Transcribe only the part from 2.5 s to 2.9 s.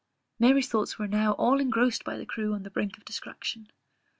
on the